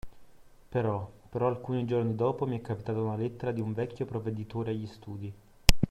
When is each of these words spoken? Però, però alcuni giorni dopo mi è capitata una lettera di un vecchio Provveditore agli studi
Però, 0.69 1.07
però 1.29 1.45
alcuni 1.45 1.85
giorni 1.85 2.15
dopo 2.15 2.47
mi 2.47 2.57
è 2.57 2.61
capitata 2.63 2.99
una 2.99 3.15
lettera 3.15 3.51
di 3.51 3.61
un 3.61 3.71
vecchio 3.71 4.05
Provveditore 4.07 4.71
agli 4.71 4.87
studi 4.87 5.33